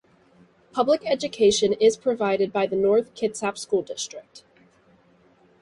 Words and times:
Public 0.71 1.03
education 1.05 1.73
is 1.73 1.95
provided 1.95 2.51
by 2.51 2.65
the 2.65 2.75
North 2.75 3.13
Kitsap 3.13 3.55
School 3.55 3.83
District. 3.83 4.43